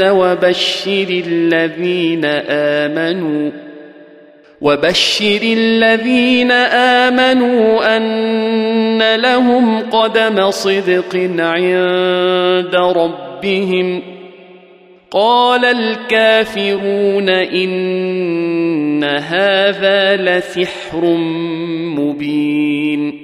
وبشر 0.00 1.22
الذين 1.26 2.24
آمنوا 2.48 3.50
وبشر 4.60 5.40
الذين 5.42 6.50
آمنوا 6.50 7.96
أن 7.96 9.16
لهم 9.16 9.80
قدم 9.80 10.50
صدق 10.50 11.16
عند 11.38 12.74
ربهم. 12.74 14.02
قال 15.10 15.64
الكافرون 15.64 17.28
إن 17.28 19.04
هذا 19.04 20.16
لسحر 20.16 21.04
مبين. 21.96 23.23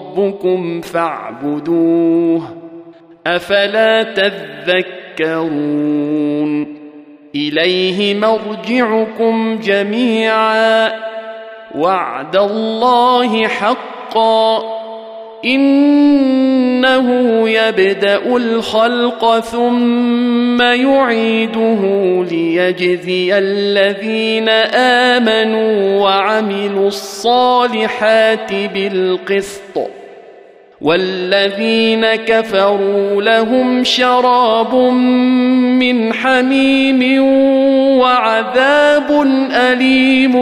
ربكم 0.17 0.81
فاعبدوه 0.81 2.41
أفلا 3.27 4.03
تذكرون 5.19 5.61
إليه 7.35 8.15
مرجعكم 8.15 9.59
جميعا 9.59 10.91
وعد 11.75 12.35
الله 12.35 13.47
حقا 13.47 14.81
إنه 15.45 17.09
يبدأ 17.49 18.35
الخلق 18.37 19.39
ثم 19.39 20.61
يعيده 20.61 21.81
ليجزي 22.31 23.37
الذين 23.37 24.49
آمنوا 25.19 26.01
وعملوا 26.01 26.87
الصالحات 26.87 28.53
بالقسط 28.53 30.00
والذين 30.81 32.05
كفروا 32.05 33.21
لهم 33.21 33.83
شراب 33.83 34.75
من 34.75 36.13
حميم 36.13 37.23
وعذاب 37.99 39.21
أليم 39.51 40.33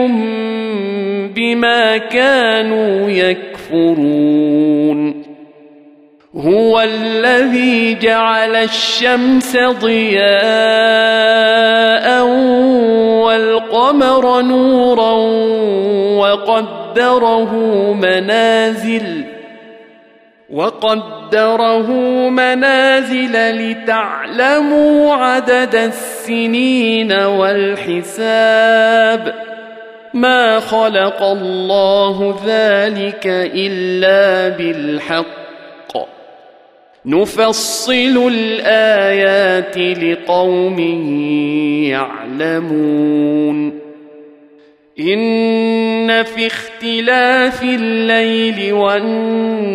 بما 1.34 1.96
كانوا 1.96 3.10
يكفرون. 3.10 4.30
هو 6.36 6.80
الذي 6.80 7.94
جعل 7.94 8.56
الشمس 8.56 9.56
ضياء 9.56 10.30
والقمر 13.24 14.42
نورا 14.42 15.12
وقدره 16.16 17.54
منازل 17.94 19.29
وقدره 20.52 21.90
منازل 22.28 23.32
لتعلموا 23.32 25.14
عدد 25.14 25.74
السنين 25.74 27.12
والحساب. 27.12 29.34
ما 30.14 30.60
خلق 30.60 31.22
الله 31.22 32.40
ذلك 32.46 33.26
إلا 33.54 34.56
بالحق. 34.56 35.30
نفصل 37.06 38.30
الآيات 38.32 39.78
لقوم 39.78 40.78
يعلمون. 42.40 43.89
إن 44.98 46.22
في 46.22 46.46
اختلاف 46.46 47.62
الليل 47.62 48.72
والنهار 48.72 49.70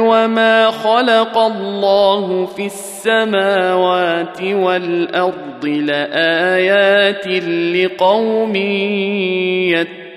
وما 0.00 0.70
خلق 0.70 1.38
الله 1.38 2.46
في 2.46 2.66
السماوات 2.66 4.42
والأرض 4.42 5.64
لآيات 5.64 7.26
لقوم 7.74 8.56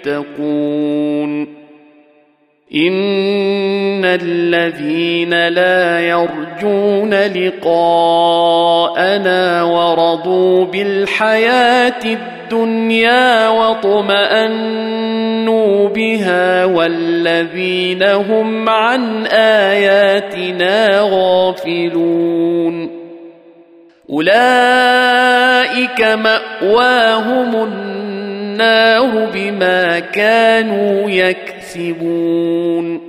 يتقون. 0.06 1.60
إن 2.76 4.06
الذين 4.06 5.48
لا 5.48 6.00
يرجون 6.00 7.14
لقاءنا 7.14 8.24
ورضوا 9.64 10.66
بالحياة 10.66 12.04
الدنيا 12.06 12.39
واطمانوا 13.48 15.10
بها 15.90 16.66
والذين 16.66 18.04
هم 18.04 18.70
عن 18.70 19.26
آياتنا 19.26 21.00
غافلون. 21.12 23.00
أولئك 24.10 26.02
مأواهم 26.02 27.56
النار 27.56 29.30
بما 29.34 30.00
كانوا 30.00 31.10
يكسبون. 31.10 33.09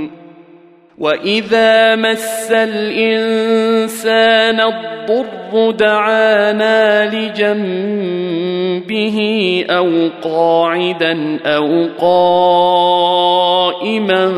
واذا 1.01 1.95
مس 1.95 2.51
الانسان 2.51 4.11
الضر 4.59 5.71
دعانا 5.71 7.09
لجنبه 7.15 8.37
أو 9.69 10.09
قاعدا 10.23 11.39
أو 11.45 11.87
قائما 13.19 14.33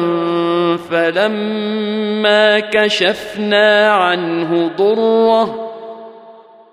فلما 0.90 2.60
كشفنا 2.60 3.92
عنه 3.92 4.72
ضره 4.78 5.73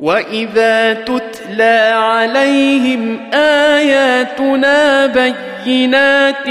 واذا 0.00 0.92
تتلى 0.92 1.90
عليهم 1.94 3.30
اياتنا 3.34 5.06
بينات 5.06 6.46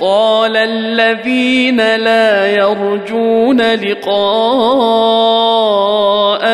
قال 0.00 0.56
الذين 0.56 1.96
لا 1.96 2.46
يرجون 2.46 3.60
لقاء 3.60 4.12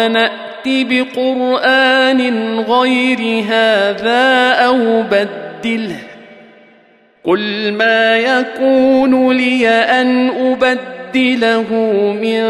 نات 0.09 0.33
بقران 0.67 2.61
غير 2.61 3.45
هذا 3.45 4.53
أو 4.53 5.03
بدله 5.03 5.97
قل 7.25 7.73
ما 7.73 8.19
يكون 8.19 9.33
لي 9.37 9.69
ان 9.69 10.29
ابدله 10.29 10.98
أبدله 11.09 11.73
من 12.13 12.43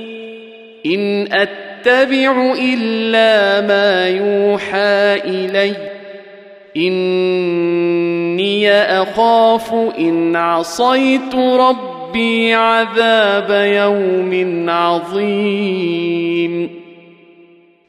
إن 0.86 1.28
أتبع 1.32 2.54
إلا 2.58 3.60
ما 3.66 4.08
يوحى 4.08 5.20
إلي. 5.24 5.72
إني 6.76 8.72
أخاف 8.72 9.74
إن 9.98 10.36
عصيت 10.36 11.34
ربي 11.34 12.54
عذاب 12.54 13.50
يوم 13.50 14.70
عظيم. 14.70 16.81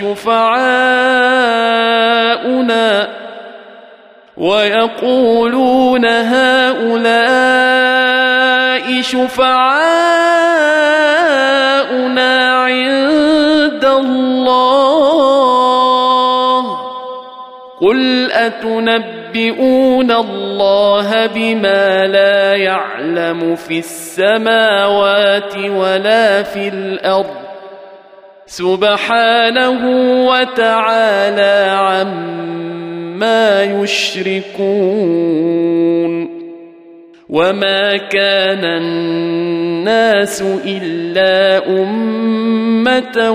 شفعاؤنا 0.00 1.20
ويقولون 4.36 6.06
هؤلاء 6.06 7.60
شفعاؤنا 9.02 9.60
عند 12.54 13.84
الله. 13.84 14.30
قل 17.80 18.32
أتنبئون 18.32 20.10
الله 20.10 21.26
بما 21.26 22.06
لا 22.06 22.56
يعلم 22.56 23.56
في 23.56 23.78
السماوات 23.78 25.56
ولا 25.56 26.42
في 26.42 26.68
الأرض 26.68 27.49
سبحانه 28.50 29.80
وتعالى 30.26 31.70
عما 31.70 33.62
يشركون 33.62 35.20
وما 37.28 37.96
كان 37.96 38.64
الناس 38.64 40.42
إلا 40.66 41.66
أمة 41.68 43.30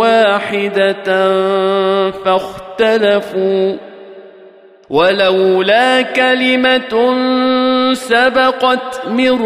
واحدة 0.00 1.04
فاختلفوا 2.10 3.76
ولولا 4.90 6.02
كلمة 6.02 7.14
سبقت 7.92 9.06
من 9.08 9.40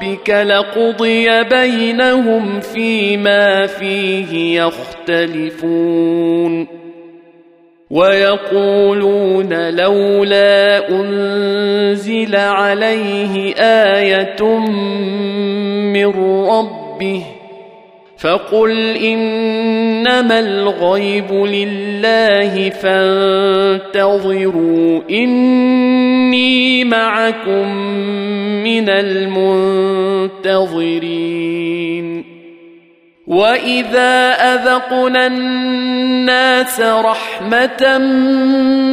ربك 0.00 0.30
لقضي 0.30 1.44
بينهم 1.44 2.60
فيما 2.60 3.66
فيه 3.66 4.62
يختلفون 4.62 5.86
ويقولون 7.90 9.70
لولا 9.70 10.88
أنزل 10.88 12.36
عليه 12.36 13.54
آية 13.96 14.42
من 15.92 16.06
ربه 16.46 17.24
فقل 18.20 18.96
إنما 18.96 20.38
الغيب 20.40 21.32
لله 21.32 22.70
فانتظروا 22.70 24.20
إني 25.10 26.84
معكم 26.84 27.74
من 28.64 28.88
المنتظرين. 28.88 30.60
وإذا 33.26 34.32
أذقنا 34.32 35.26
الناس 35.26 36.80
رحمة 36.80 37.98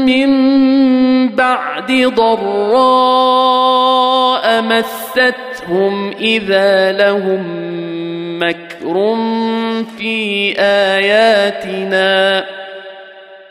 من 0.06 0.30
بعد 1.30 1.92
ضراء 2.16 3.58
مستهم 4.62 6.12
إذا 6.20 6.92
لهم 6.92 7.44
مكر 8.40 9.16
في 9.98 10.54
آياتنا. 10.60 12.46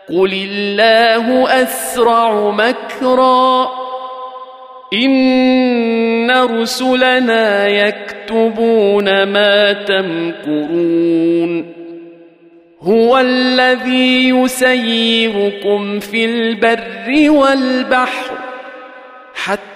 قل 0.09 0.33
الله 0.33 1.52
اسرع 1.62 2.50
مكرا. 2.50 3.69
ان 4.95 6.31
رسلنا 6.31 7.66
يكتبون 7.66 9.23
ما 9.23 9.73
تمكرون. 9.73 11.73
هو 12.83 13.19
الذي 13.19 14.28
يسيركم 14.28 16.00
في 16.00 16.25
البر 16.25 17.31
والبحر 17.31 18.38
حتى 19.35 19.75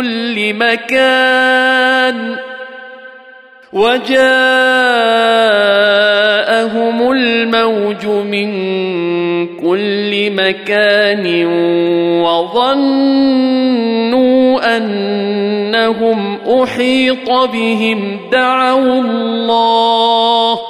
كل 0.00 0.54
مكان 0.54 2.36
وجاءهم 3.72 4.22
الموج 7.12 8.06
من 8.06 8.50
كل 9.56 10.30
مكان 10.30 11.46
وظنوا 12.24 13.56
أنهم 14.76 16.38
أحيط 16.62 17.30
بهم 17.30 18.20
دعوا 18.32 19.00
الله 19.00 20.69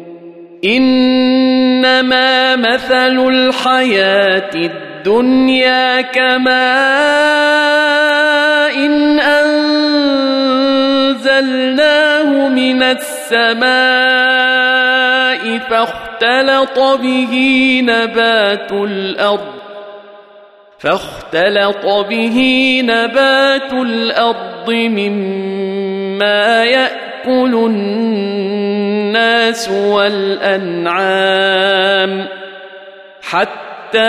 إنما 0.65 2.55
مثل 2.55 3.27
الحياة 3.29 4.51
الدنيا 4.55 6.01
كماء 6.01 6.51
إن 8.85 9.19
أنزلناه 11.51 12.47
من 12.49 12.83
السماء 12.83 13.61
فاختلط 15.57 16.79
به 16.79 17.81
نبات 17.83 18.71
الأرض 18.71 19.70
فاختلط 20.81 21.85
به 22.09 22.37
نبات 22.83 23.73
الأرض 23.73 24.71
مما 24.71 26.63
يأكل 26.63 27.55
الناس 27.55 29.69
والأنعام 29.69 30.97
حتى 33.21 33.99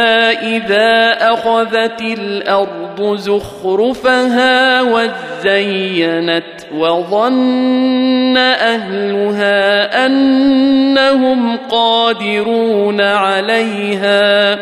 إذا 0.42 1.16
أخذت 1.32 2.00
الأرض 2.00 3.16
زخرفها 3.16 4.82
وزينت 4.82 6.44
وظن 6.74 8.36
أهلها 8.36 10.06
أنهم 10.06 11.56
قادرون 11.56 13.00
عليها 13.00 14.58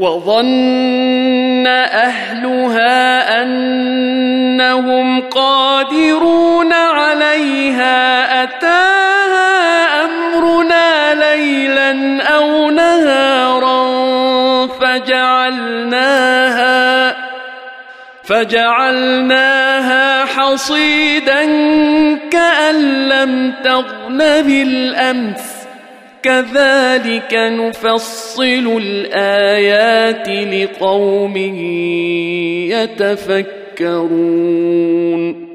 وظن 0.00 1.66
أهلها 1.66 3.42
أنهم 3.42 5.20
قادرون 5.20 6.72
عليها 6.72 8.42
أتاها 8.42 10.04
أمرنا 10.04 11.14
ليلا 11.14 12.22
أو 12.22 12.70
نهارا 12.70 13.80
فجعلناها 14.66 16.30
فجعلناها 18.24 20.24
حصيدا 20.24 21.44
كأن 22.30 23.08
لم 23.08 23.52
تغن 23.64 24.18
بالأمس 24.18 25.49
كذلك 26.22 27.34
نفصل 27.34 28.80
الآيات 28.82 30.28
لقوم 30.28 31.36
يتفكرون. 33.80 35.50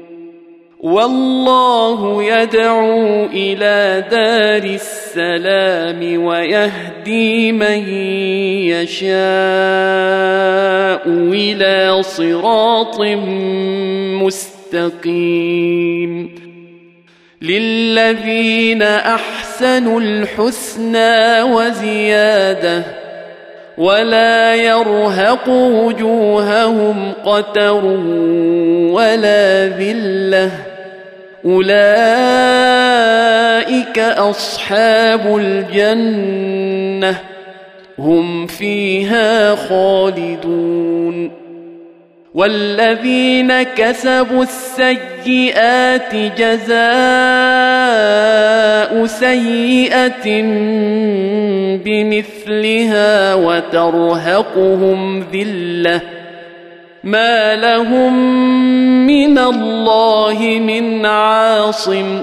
والله 0.80 2.22
يدعو 2.22 3.24
إلى 3.24 4.04
دار 4.10 4.62
السلام 4.64 6.24
ويهدي 6.24 7.52
من 7.52 7.88
يشاء 8.70 9.16
إلى 11.08 12.02
صراط 12.02 13.00
مستقيم. 14.74 16.45
للذين 17.42 18.82
احسنوا 18.82 20.00
الحسنى 20.00 21.42
وزياده 21.42 22.82
ولا 23.78 24.54
يرهق 24.54 25.48
وجوههم 25.48 27.12
قتر 27.24 27.84
ولا 28.94 29.66
ذله 29.66 30.50
اولئك 31.44 31.68
اصحاب 33.98 35.36
الجنه 35.36 37.20
هم 37.98 38.46
فيها 38.46 39.54
خالدون 39.54 41.45
والذين 42.36 43.62
كسبوا 43.62 44.42
السيئات 44.42 46.14
جزاء 46.14 46.76
سيئة 49.06 50.42
بمثلها 51.84 53.34
وترهقهم 53.34 55.24
ذلة 55.32 56.00
ما 57.04 57.54
لهم 57.54 58.12
من 59.06 59.38
الله 59.38 60.38
من 60.60 61.06
عاصم 61.06 62.22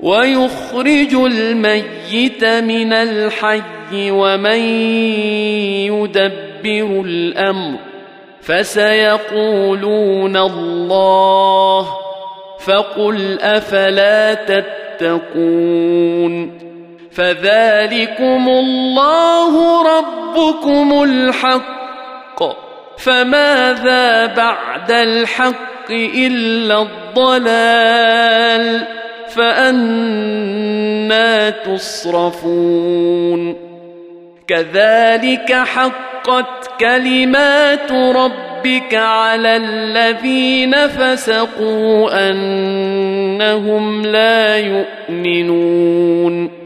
ويخرج 0.00 1.14
الميت 1.14 2.44
من 2.44 2.92
الحي 2.92 4.10
ومن 4.10 4.60
يدبر 5.88 7.02
الأمر 7.06 7.78
فسيقولون 8.42 10.36
الله 10.36 11.88
فقل 12.66 13.40
أفلا 13.40 14.34
تتقون 14.34 15.86
فذلكم 17.12 18.48
الله 18.48 19.82
ربكم 19.98 21.02
الحق 21.02 22.42
فماذا 22.98 24.26
بعد 24.26 24.90
الحق 24.90 25.90
إلا 25.90 26.82
الضلال 26.82 28.86
فأنا 29.36 31.30
تصرفون. 31.50 33.56
كذلك 34.46 35.52
حقت 35.52 36.70
كلمات 36.80 37.92
ربك 37.92 38.94
على 38.94 39.56
الذين 39.56 40.86
فسقوا 40.86 42.30
أنهم 42.30 44.06
لا 44.06 44.56
يؤمنون. 44.56 46.65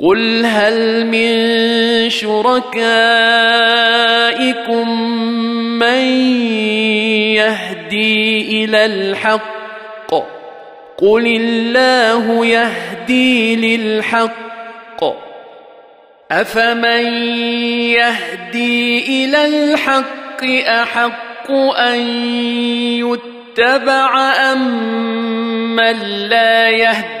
قل 0.00 0.46
هل 0.46 1.06
من 1.06 1.30
شركائكم 2.10 3.00
من 5.78 6.02
يهدي 7.36 8.64
إلى 8.64 8.84
الحق؟ 8.84 9.60
قل 10.98 11.26
الله 11.26 12.46
يهدي 12.46 13.56
للحق. 13.76 15.04
افمن 16.30 17.04
يهدي 17.92 19.24
إلى 19.24 19.44
الحق 19.44 20.44
احق 20.68 21.50
ان 21.76 22.00
يتبع 22.96 24.32
ام 24.52 24.62
من 25.76 25.96
لا 26.28 26.68
يهدي؟ 26.68 27.20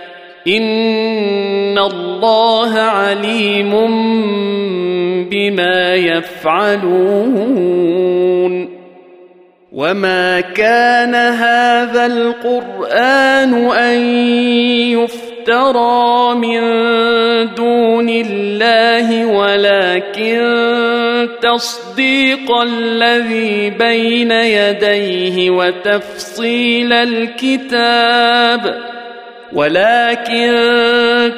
ان 0.47 1.77
الله 1.77 2.79
عليم 2.79 3.71
بما 5.29 5.95
يفعلون 5.95 7.41
وما 9.71 10.41
كان 10.41 11.15
هذا 11.15 12.05
القران 12.05 13.53
ان 13.71 13.99
يفترى 14.91 16.35
من 16.35 16.61
دون 17.55 18.09
الله 18.09 19.25
ولكن 19.25 20.41
تصديق 21.41 22.51
الذي 22.51 23.69
بين 23.69 24.31
يديه 24.31 25.49
وتفصيل 25.49 26.93
الكتاب 26.93 28.91
ولكن 29.53 30.51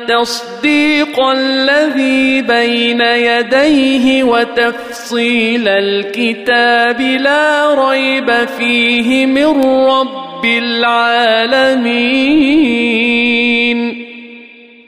تصديق 0.07 1.19
الذي 1.19 2.41
بين 2.41 3.01
يديه 3.01 4.23
وتفصيل 4.23 5.67
الكتاب 5.67 7.01
لا 7.01 7.73
ريب 7.89 8.31
فيه 8.57 9.25
من 9.25 9.63
رب 9.85 10.45
العالمين. 10.45 12.03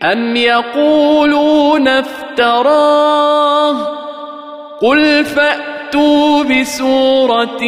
أم 0.03 0.35
يقولون 0.35 1.87
افتراه؟ 1.87 3.75
قل 4.81 5.25
فأتوا 5.95 6.43
بسورة 6.43 7.63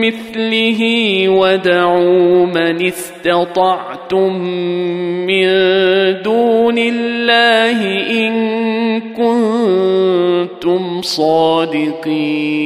مثله 0.00 0.80
ودعوا 1.28 2.46
من 2.46 2.86
استطعتم 2.86 4.32
من 5.26 5.46
دون 6.22 6.78
الله 6.78 7.80
إن 8.10 8.32
كنتم 9.00 11.02
صادقين. 11.02 12.64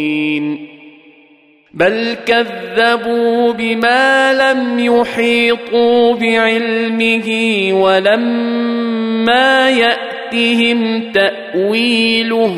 بل 1.74 2.16
كذبوا 2.26 3.52
بما 3.52 4.32
لم 4.32 4.78
يحيطوا 4.78 6.14
بعلمه 6.14 7.28
ولما 7.72 9.70
يأت 9.70 10.08
يأتهم 10.32 11.12
تأويله 11.12 12.54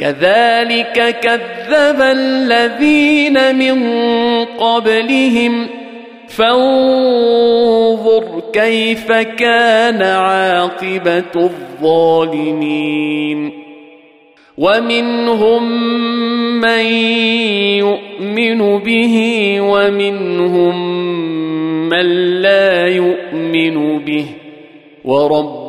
كذلك 0.00 1.20
كذب 1.20 2.00
الذين 2.00 3.56
من 3.56 3.84
قبلهم. 4.44 5.66
فانظر 6.28 8.42
كيف 8.52 9.12
كان 9.12 10.02
عاقبة 10.02 11.22
الظالمين. 11.36 13.52
ومنهم 14.58 15.90
من 16.60 16.84
يؤمن 17.78 18.78
به 18.78 19.56
ومنهم 19.60 21.00
من 21.88 22.06
لا 22.42 22.86
يؤمن 22.86 23.98
به. 23.98 24.26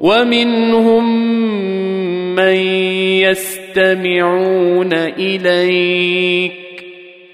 ومنهم 0.00 1.26
من 2.34 2.54
يستمعون 3.26 4.92
إليك. 4.92 6.52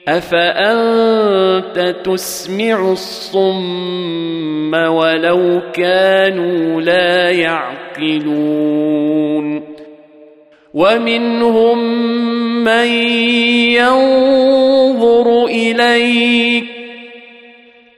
أفأنت 0.09 1.95
تسمع 2.05 2.93
الصم 2.93 4.75
ولو 4.75 5.61
كانوا 5.73 6.81
لا 6.81 7.31
يعقلون؟ 7.31 8.95
ومنهم 10.75 11.79
من 12.65 12.87
ينظر 13.73 15.47
إليك 15.47 16.74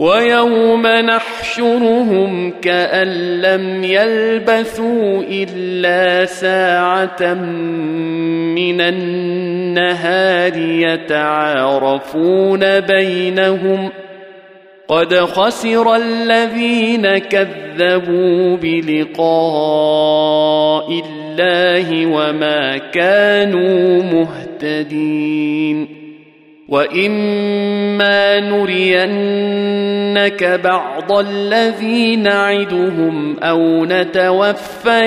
ويوم 0.00 0.86
نحشرهم 0.86 2.52
كأن 2.62 3.40
لم 3.40 3.84
يلبثوا 3.84 5.22
إلا 5.28 6.24
ساعة 6.24 7.34
من 8.54 8.80
النهار 8.80 10.56
يتعارفون 10.96 12.00
بينهم 12.80 13.90
قد 14.88 15.14
خسر 15.14 15.96
الذين 15.96 17.18
كذبوا 17.18 18.56
بلقاء 18.56 19.30
الله 20.90 22.06
وما 22.06 22.78
كانوا 22.78 24.02
مهتدين 24.02 25.99
واما 26.70 28.40
نرينك 28.40 29.80
بعض 30.64 31.12
الذي 31.12 32.16
نعدهم 32.16 33.38
أو 33.38 33.84
نتوفينك 33.84 34.98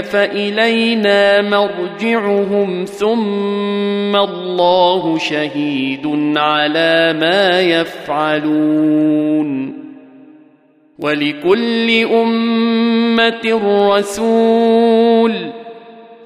فالينا 0.00 1.42
مرجعهم 1.42 2.84
ثم 2.84 4.16
الله 4.16 5.18
شهيد 5.18 6.06
على 6.36 7.16
ما 7.20 7.60
يفعلون 7.60 9.02
ولكل 10.98 11.90
امه 12.04 13.60
رسول 13.94 15.61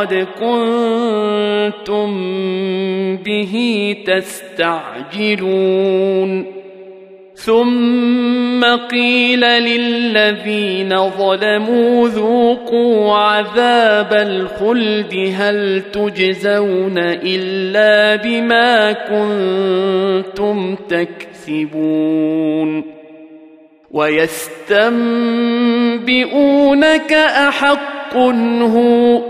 وقد 0.00 0.26
كنتم 0.40 2.10
به 3.16 3.54
تستعجلون. 4.06 6.30
ثم 7.34 8.64
قيل 8.90 9.40
للذين 9.40 11.10
ظلموا 11.10 12.08
ذوقوا 12.08 13.14
عذاب 13.14 14.12
الخلد 14.12 15.32
هل 15.36 15.82
تجزون 15.92 16.98
إلا 16.98 18.16
بما 18.16 18.92
كنتم 18.92 20.76
تكسبون. 20.88 22.84
ويستنبئونك 23.90 25.12
أحق 27.12 28.16
هو 28.62 29.29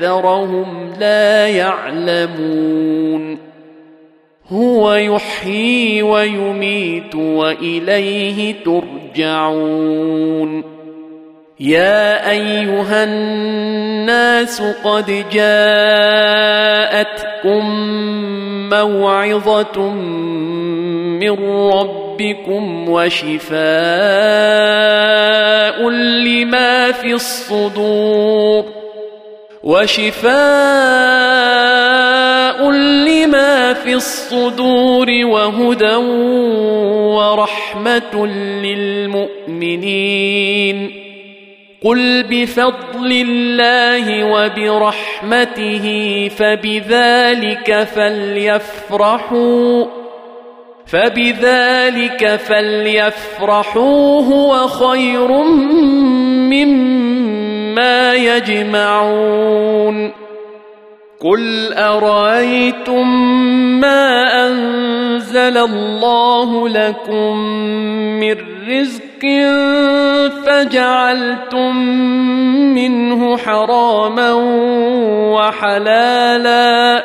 أكثرهم 0.00 0.92
لا 1.00 1.48
يعلمون. 1.48 3.38
هو 4.48 4.94
يحيي 4.94 6.02
ويميت 6.02 7.14
وإليه 7.14 8.54
ترجعون. 8.64 10.64
يا 11.60 12.30
أيها 12.30 13.04
الناس 13.04 14.62
قد 14.84 15.24
جاءتكم 15.32 16.70
موعظة 18.70 19.90
من 21.20 21.50
ربكم 21.50 22.88
وشفاء 22.88 23.60
لما 25.90 26.92
في 26.92 27.12
الصدور. 27.12 28.79
وشفاء 29.62 30.30
لما 32.70 33.72
في 33.72 33.94
الصدور 33.94 35.06
وهدى 35.24 35.94
ورحمة 37.16 38.26
للمؤمنين. 38.64 40.30
قل 41.84 42.22
بفضل 42.22 43.12
الله 43.12 44.24
وبرحمته 44.24 45.86
فبذلك 46.36 47.88
فليفرحوا 47.94 49.84
فبذلك 50.86 52.36
فليفرحوا 52.36 54.22
هو 54.22 54.66
خير 54.68 55.32
مما 56.52 57.09
يجمعون. 58.14 60.12
قل 61.20 61.72
ارايتم 61.72 63.08
ما 63.80 64.46
انزل 64.46 65.58
الله 65.58 66.68
لكم 66.68 67.36
من 68.20 68.36
رزق 68.68 69.22
فجعلتم 70.46 71.76
منه 72.74 73.36
حراما 73.36 74.32
وحلالا 75.34 77.04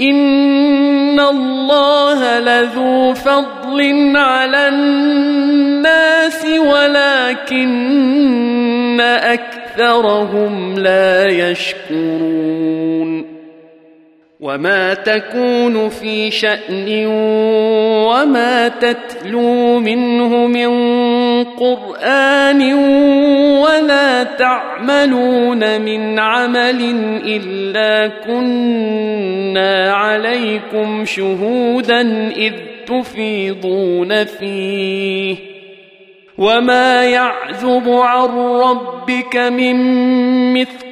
ان 0.00 1.20
الله 1.20 2.38
لذو 2.38 3.14
فضل 3.14 4.12
على 4.16 4.68
الناس 4.68 6.44
ولكن 6.44 7.72
اكثرهم 9.00 10.78
لا 10.78 11.26
يشكرون 11.26 13.32
وما 14.40 14.94
تكون 14.94 15.88
في 15.88 16.30
شان 16.30 17.06
وما 18.06 18.68
تتلو 18.68 19.78
منه 19.78 20.46
من 20.46 20.91
قران 21.58 22.74
ولا 23.58 24.22
تعملون 24.22 25.80
من 25.80 26.18
عمل 26.18 26.80
إلا 27.26 28.06
كنا 28.26 29.92
عليكم 29.92 31.04
شهودا 31.04 32.28
إذ 32.36 32.52
تفيضون 32.86 34.24
فيه. 34.24 35.36
وما 36.38 37.04
يعزب 37.04 37.88
عن 37.88 38.28
ربك 38.38 39.36
من 39.36 39.76
مثل 40.54 40.91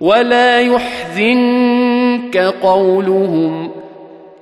ولا 0.00 0.60
يحزنك 0.60 2.36
قولهم 2.62 3.70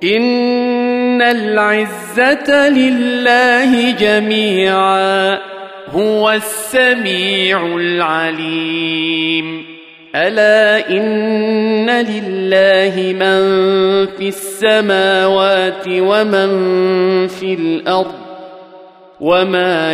إن 0.03 1.21
العزة 1.21 2.69
لله 2.69 3.91
جميعا 3.91 5.39
هو 5.91 6.31
السميع 6.31 7.65
العليم. 7.65 9.65
ألا 10.15 10.89
إن 10.89 11.89
لله 11.89 13.13
من 13.13 13.41
في 14.17 14.27
السماوات 14.27 15.83
ومن 15.87 16.47
في 17.27 17.53
الأرض 17.53 18.15
وما 19.19 19.93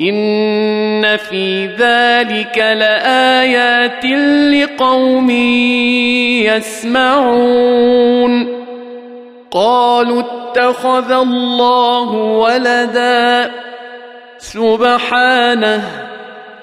ان 0.00 1.16
في 1.16 1.66
ذلك 1.66 2.58
لايات 2.58 4.04
لقوم 4.54 5.30
يسمعون 7.16 8.48
قالوا 9.50 10.22
اتخذ 10.22 11.12
الله 11.12 12.12
ولدا 12.12 13.50
سبحانه 14.38 15.82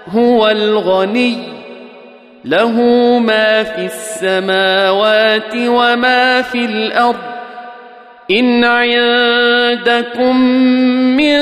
هو 0.07 0.47
الغني 0.49 1.37
له 2.45 2.71
ما 3.19 3.63
في 3.63 3.85
السماوات 3.85 5.55
وما 5.55 6.41
في 6.41 6.65
الأرض 6.65 7.32
ان 8.31 8.63
عندكم 8.63 10.37
من 11.17 11.39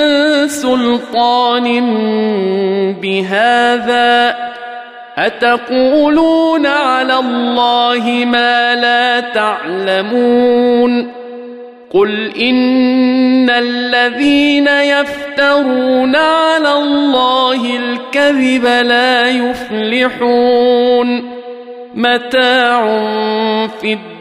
سلطان 0.48 1.82
بهذا 3.02 4.36
اتقولون 5.18 6.66
على 6.66 7.20
الله 7.20 8.26
ما 8.26 8.76
لا 8.76 9.20
تعلمون 9.20 11.12
قل 11.94 12.32
ان 12.42 13.50
الذين 13.50 14.68
يفترون 14.68 16.16
على 16.16 16.74
الله 16.74 17.78
الكذب 17.78 18.66
لا 18.66 19.30
يفلحون 19.30 21.24
متاع 21.96 22.82
في 23.82 23.94
الدنيا 23.94 24.21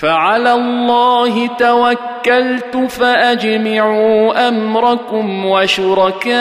فعلى 0.00 0.52
الله 0.52 1.46
توكلت 1.46 2.76
فأجمعوا 2.76 4.48
أمركم 4.48 5.46
وشركاءكم 5.46 6.40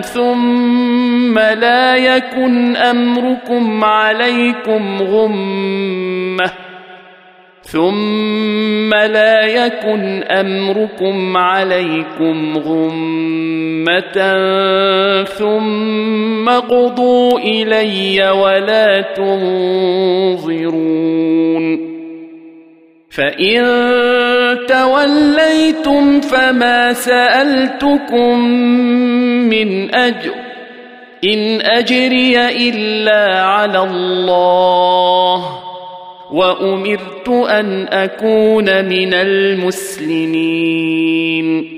ثم 0.00 1.38
لا 1.38 1.96
يكن 1.96 2.76
أمركم 2.76 3.84
عليكم 3.84 5.02
غمة 5.02 6.50
ثم 7.62 8.94
لا 8.94 9.40
يكن 9.40 10.22
أمركم 10.22 11.36
عليكم 11.36 12.58
غمة 12.58 14.34
ثم 15.24 16.07
قضوا 16.48 17.38
إلي 17.38 18.30
ولا 18.30 19.00
تنظرون. 19.00 19.98
فإن 23.10 23.64
توليتم 24.66 26.20
فما 26.20 26.92
سألتكم 26.92 28.48
من 29.48 29.94
أجر. 29.94 30.34
إن 31.24 31.60
أجري 31.60 32.68
إلا 32.68 33.42
على 33.42 33.82
الله. 33.82 35.44
وأمرت 36.32 37.28
أن 37.28 37.88
أكون 37.88 38.84
من 38.84 39.14
المسلمين. 39.14 41.77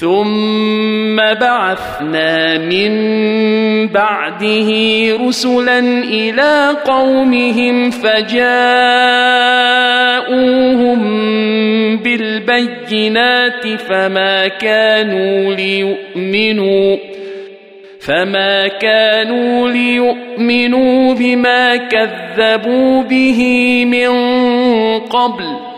ثم 0.00 1.16
بعثنا 1.16 2.58
من 2.58 2.92
بعده 3.86 4.70
رسلا 5.26 5.78
إلى 6.04 6.76
قومهم 6.86 7.90
فجاءوهم 7.90 8.38
بالبينات 11.96 13.66
فما 13.88 14.48
كانوا 14.48 15.54
ليؤمنوا 15.54 16.96
فما 18.00 18.68
كانوا 18.68 19.68
ليؤمنوا 19.68 21.14
بما 21.14 21.76
كذبوا 21.76 23.02
به 23.02 23.40
من 23.84 24.08
قبل 24.98 25.77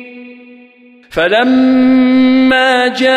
فلما 1.11 2.87
جاءهم 2.87 3.11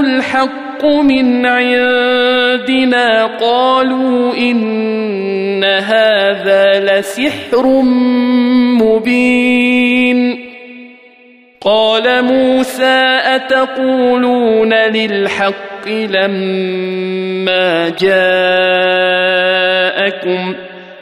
الحق 0.00 0.84
من 0.84 1.46
عندنا 1.46 3.26
قالوا 3.26 4.34
ان 4.34 5.64
هذا 5.64 6.80
لسحر 6.80 7.66
مبين 8.82 10.50
قال 11.60 12.24
موسى 12.24 13.20
اتقولون 13.24 14.74
للحق 14.74 15.88
لما 15.88 17.88
جاءكم 17.88 18.10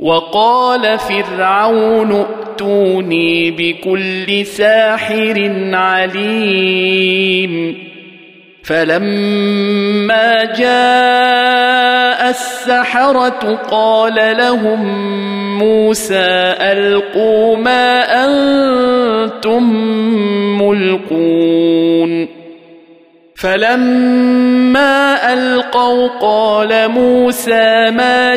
وقال 0.00 0.98
فرعون 0.98 2.12
ائتوني 2.12 3.50
بكل 3.50 4.46
ساحر 4.46 5.52
عليم. 5.72 7.50
فلما 8.62 10.44
جاء 10.44 12.30
السحرة 12.30 13.60
قال 13.70 14.14
لهم 14.14 14.80
موسى 15.58 16.54
ألقوا 16.60 17.56
ما 17.56 18.02
أنتم 18.24 19.62
ملقون. 20.62 22.28
فلما 23.36 25.32
ألقوا 25.32 26.08
قال 26.20 26.88
موسى 26.88 27.90
ما 27.90 28.36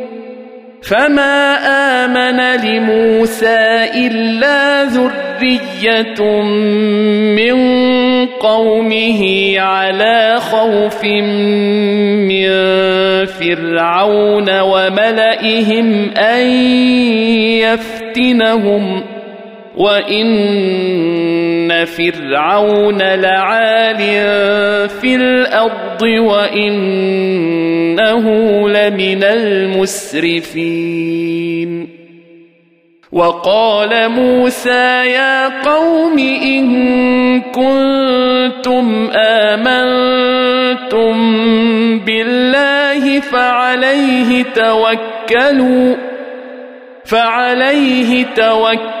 فما 0.91 1.55
امن 2.05 2.61
لموسى 2.65 3.89
الا 3.95 4.83
ذريه 4.83 6.41
من 7.35 7.55
قومه 8.27 9.53
على 9.59 10.37
خوف 10.39 11.03
من 12.27 12.47
فرعون 13.25 14.59
وملئهم 14.59 16.11
ان 16.17 16.47
يفتنهم 17.63 19.03
وان 19.77 20.41
فرعون 21.85 23.01
لعال 23.01 23.97
في 24.89 25.15
الأرض 25.15 26.01
وانه 26.01 26.69
لمن 28.69 29.23
المسرفين 30.33 31.01
وقال 33.11 34.09
موسى 34.09 35.05
يا 35.11 35.61
قوم 35.61 36.19
ان 36.19 37.41
كنتم 37.41 39.09
امنتم 39.15 41.11
بالله 41.99 43.19
فعليه 43.19 44.43
توكلوا 44.43 45.95
فعليه 47.05 48.25
توكلوا 48.35 49.00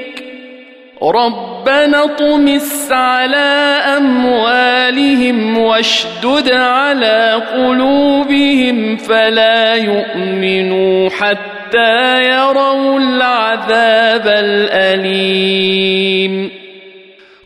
ربنا 1.03 2.03
اطمس 2.03 2.91
على 2.91 3.81
أموالهم 3.97 5.57
واشدد 5.57 6.51
على 6.51 7.41
قلوبهم 7.53 8.97
فلا 8.97 9.75
يؤمنوا 9.75 11.09
حتى 11.09 12.19
يروا 12.23 12.99
العذاب 12.99 14.27
الأليم. 14.27 15.81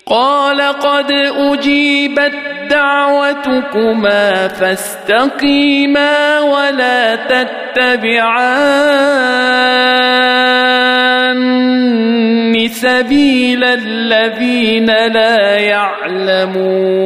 قال 0.08 0.62
قد 0.62 1.12
أجيبت 1.38 2.34
دعوتكما 2.70 4.48
فاستقيما 4.48 6.40
ولا 6.40 7.16
تتبعان 7.16 8.76
سبيل 12.68 13.64
الذين 13.64 14.86
لا 14.86 15.58
يعلمون 15.58 17.06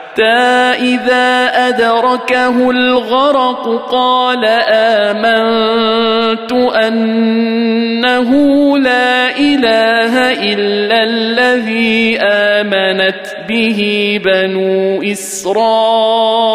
إذا 0.19 1.51
أدركه 1.67 2.69
الغرق 2.69 3.91
قال 3.91 4.45
آمنت 4.69 6.51
أنه 6.87 8.31
لا 8.77 9.37
إله 9.37 10.31
إلا 10.53 11.03
الذي 11.03 12.19
آمنت 12.21 13.35
به 13.49 14.19
بنو 14.25 15.03
إسرائيل 15.03 16.51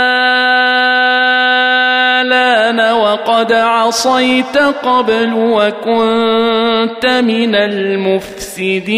وقد 2.93 3.53
عصيت 3.53 4.59
قبل 4.59 5.35
وكنت 5.35 7.07
من 7.07 7.55
المفسدين. 7.55 8.89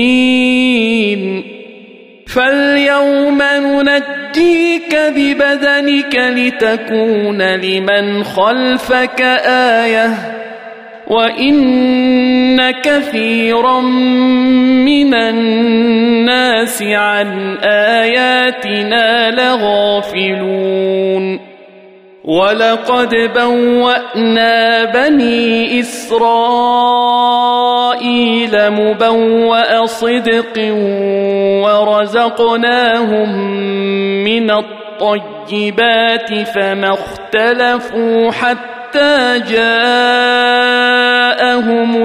فاليوم 2.26 3.42
ننجيك 3.42 4.96
ببدنك 5.16 6.14
لتكون 6.14 7.42
لمن 7.42 8.24
خلفك 8.24 9.20
آية. 9.46 10.40
وان 11.10 12.70
كثيرا 12.70 13.80
من 13.80 15.14
الناس 15.14 16.82
عن 16.82 17.56
اياتنا 17.64 19.30
لغافلون 19.30 20.70
ولقد 22.24 23.14
بوأنا 23.34 24.84
بني 24.84 25.80
إسرائيل 25.80 26.20
مبوأ 28.70 29.86
صدق 29.86 30.74
ورزقناهم 31.64 33.30
من 34.24 34.50
الطيبات 34.50 36.34
فما 36.54 36.92
اختلفوا 36.92 38.30
حتى 38.30 38.79
جاءهم 39.50 40.06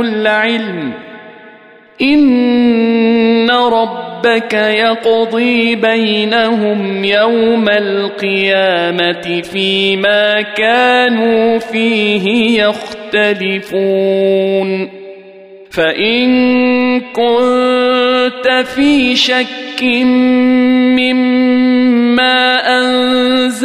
العلم. 0.01 0.91
إن 2.01 3.51
ربك 3.51 4.53
يقضي 4.53 5.75
بينهم 5.75 7.03
يوم 7.03 7.69
القيامة 7.69 9.41
فيما 9.41 10.41
كانوا 10.41 11.59
فيه 11.59 12.63
يختلفون. 12.63 14.89
فإن 15.71 17.01
كنت 17.01 18.63
في 18.75 19.15
شك 19.15 19.83
مما 19.83 22.04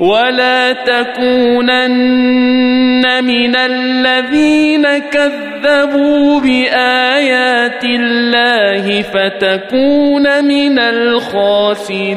ولا 0.00 0.72
تكونن 0.72 1.84
من 3.24 3.56
الذين 3.56 4.98
كذبوا 4.98 6.40
بآيات 6.40 7.84
الله 7.84 9.02
فتكون 9.02 10.44
من 10.44 10.78
الخاسرين. 10.78 12.10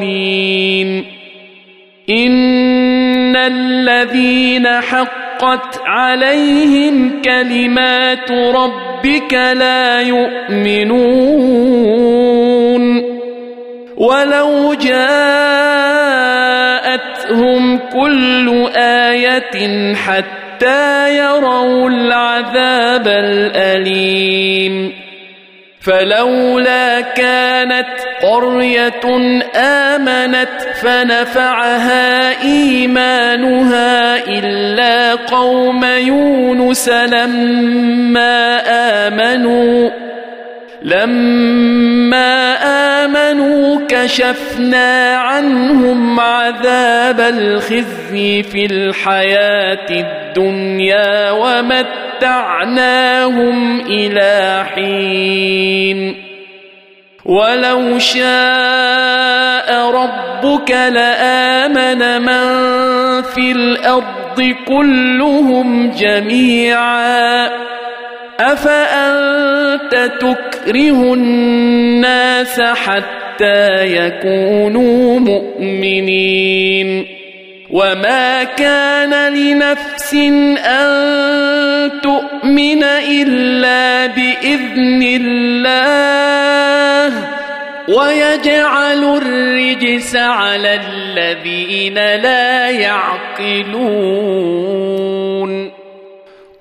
إن 2.10 3.36
الذين 3.36 4.68
حقت 4.68 5.80
عليهم 5.86 7.22
كلمات 7.24 8.30
ربك 8.30 9.32
لا 9.32 10.00
يؤمنون. 10.00 11.04
ولو 13.96 14.74
جاءتهم 14.74 15.74
كل 17.94 18.68
آية 18.76 19.94
حتى 19.94 21.16
يروا 21.16 21.88
العذاب 21.90 23.08
الأليم. 23.08 24.92
فلولا 25.80 27.00
كانت 27.00 27.86
قرية 28.22 29.06
آمنت 29.56 30.60
فنفعها 30.82 32.42
إيمانها 32.42 34.16
إلا 34.28 35.14
قوم 35.14 35.84
يونس 35.84 36.88
لما 36.88 38.62
آمنوا. 39.06 40.03
لما 40.84 42.56
آمنوا 43.04 43.80
كشفنا 43.88 45.16
عنهم 45.16 46.20
عذاب 46.20 47.20
الخزي 47.20 48.42
في 48.42 48.66
الحياة 48.66 49.90
الدنيا 49.90 51.30
ومتعناهم 51.30 52.70
إلى 53.80 54.64
حين. 54.74 56.24
ولو 57.24 57.98
شاء 57.98 59.90
ربك 59.90 60.70
لامن 60.70 62.22
من 62.22 63.22
في 63.22 63.52
الأرض 63.52 64.54
كلهم 64.66 65.90
جميعا. 65.90 67.50
افانت 68.40 70.12
تكره 70.64 71.14
الناس 71.14 72.60
حتى 72.60 73.84
يكونوا 73.84 75.20
مؤمنين. 75.20 77.06
وما 77.70 78.44
كان 78.44 79.32
لنفس 79.32 80.14
أن 80.64 81.90
تؤمن 82.02 82.84
إلا 82.84 84.06
بإذن 84.06 85.02
الله. 85.02 87.12
ويجعل 87.88 89.04
الرجس 89.04 90.16
على 90.16 90.80
الذين 90.88 91.94
لا 91.94 92.70
يعقلون. 92.70 93.74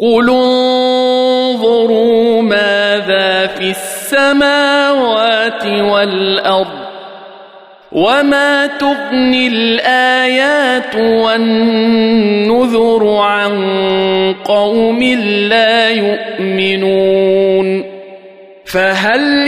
قل 0.03 0.29
انظروا 0.29 2.01
ماذا 2.41 3.47
في 3.47 3.69
السماوات 3.69 5.65
والارض 5.65 6.83
وما 7.91 8.67
تغني 8.67 9.47
الايات 9.47 10.95
والنذر 10.95 11.87
عن 13.07 13.53
قوم 14.45 15.03
لا 15.49 15.89
يؤمنون 15.89 17.83
فهل 18.65 19.47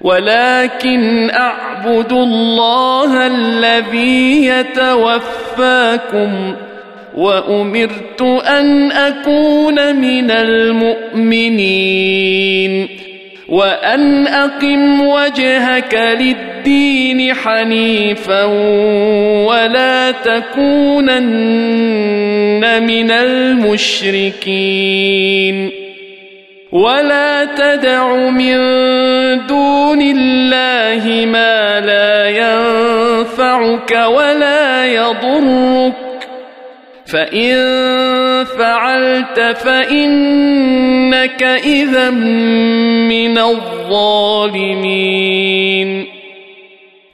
ولكن 0.00 1.30
أعبد 1.30 2.12
الله 2.12 3.26
الذي 3.26 4.46
يتوفاكم 4.46 6.30
وأمرت 7.14 8.22
أن 8.46 8.92
أكون 8.92 9.96
من 9.96 10.30
المؤمنين 11.10 11.88
وأن 13.48 14.26
أقم 14.26 15.00
وجهك 15.00 16.16
للدين 16.20 17.34
حنيفا 17.34 18.44
ولا 19.44 20.10
تكونن 20.10 21.18
من 22.82 23.10
المشركين 23.10 24.58
ولا 26.72 27.44
تدع 27.44 28.16
من 28.28 28.56
دون 29.46 30.02
الله 30.02 31.26
ما 31.26 31.80
لا 31.80 32.28
ينفعك 32.28 33.90
ولا 33.90 34.86
يضرك 34.86 35.94
فإن 37.12 37.54
فعلت 38.44 39.40
فإنك 39.56 41.42
إذا 41.42 42.10
من 42.10 43.38
الظالمين 43.38 44.98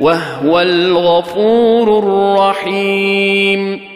وهو 0.00 0.60
الغفور 0.60 1.98
الرحيم. 1.98 3.90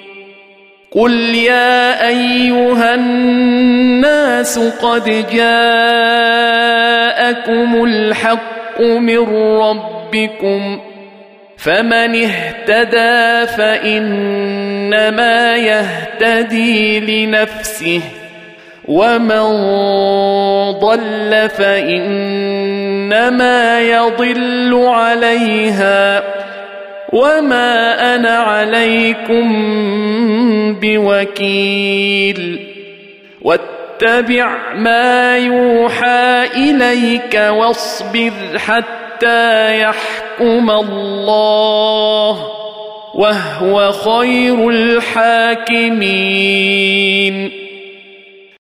قل 0.95 1.35
يا 1.35 2.09
أيها 2.09 2.95
الناس 2.95 4.59
قد 4.59 5.27
جاءكم 5.33 5.45
الحق 7.85 8.81
من 8.81 9.19
ربكم 9.59 10.81
فمن 11.57 12.25
اهتدى 12.25 13.47
فإنما 13.57 15.57
يهتدي 15.57 17.01
لنفسه 17.01 18.01
ومن 18.89 19.43
ضل 20.79 21.49
فانما 23.11 23.81
يضل 23.81 24.85
عليها 24.87 26.23
وما 27.13 28.15
أنا 28.15 28.37
عليكم 28.37 29.45
بوكيل 30.83 32.61
واتبع 33.43 34.75
ما 34.75 35.39
يوحى 35.39 36.45
إليك 36.57 37.35
واصبر 37.35 38.33
حتى 38.57 39.81
يحكم 39.81 40.71
الله 40.71 42.51
وهو 43.15 43.93
خير 43.93 44.69
الحاكمين 44.69 45.95